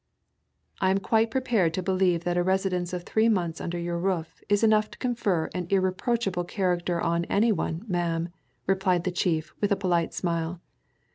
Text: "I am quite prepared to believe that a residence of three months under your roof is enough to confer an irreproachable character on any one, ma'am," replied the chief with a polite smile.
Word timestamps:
"I 0.79 0.89
am 0.89 0.97
quite 0.97 1.29
prepared 1.29 1.75
to 1.75 1.83
believe 1.83 2.23
that 2.23 2.35
a 2.35 2.41
residence 2.41 2.91
of 2.91 3.03
three 3.03 3.29
months 3.29 3.61
under 3.61 3.77
your 3.77 3.99
roof 3.99 4.41
is 4.49 4.63
enough 4.63 4.89
to 4.89 4.97
confer 4.97 5.47
an 5.53 5.67
irreproachable 5.69 6.45
character 6.45 6.99
on 6.99 7.25
any 7.25 7.51
one, 7.51 7.85
ma'am," 7.87 8.29
replied 8.65 9.03
the 9.03 9.11
chief 9.11 9.53
with 9.61 9.71
a 9.71 9.75
polite 9.75 10.11
smile. 10.15 10.59